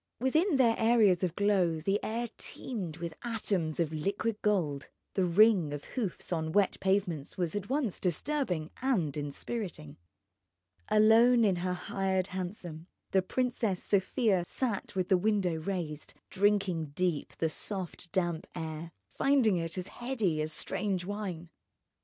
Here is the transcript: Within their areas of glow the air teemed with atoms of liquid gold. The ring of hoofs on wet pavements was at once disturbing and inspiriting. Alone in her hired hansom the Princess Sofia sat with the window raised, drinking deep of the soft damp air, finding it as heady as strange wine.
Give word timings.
Within 0.19 0.55
their 0.55 0.73
areas 0.79 1.23
of 1.23 1.35
glow 1.35 1.79
the 1.79 2.03
air 2.03 2.27
teemed 2.35 2.97
with 2.97 3.13
atoms 3.23 3.79
of 3.79 3.93
liquid 3.93 4.41
gold. 4.41 4.89
The 5.13 5.25
ring 5.27 5.73
of 5.73 5.83
hoofs 5.93 6.33
on 6.33 6.53
wet 6.53 6.79
pavements 6.79 7.37
was 7.37 7.55
at 7.55 7.69
once 7.69 7.99
disturbing 7.99 8.71
and 8.81 9.15
inspiriting. 9.15 9.97
Alone 10.89 11.45
in 11.45 11.57
her 11.57 11.75
hired 11.75 12.29
hansom 12.33 12.87
the 13.11 13.21
Princess 13.21 13.83
Sofia 13.83 14.43
sat 14.43 14.95
with 14.95 15.07
the 15.09 15.17
window 15.19 15.57
raised, 15.57 16.15
drinking 16.31 16.93
deep 16.95 17.33
of 17.33 17.37
the 17.37 17.49
soft 17.49 18.11
damp 18.11 18.47
air, 18.55 18.93
finding 19.11 19.57
it 19.57 19.77
as 19.77 19.89
heady 19.89 20.41
as 20.41 20.51
strange 20.51 21.05
wine. 21.05 21.51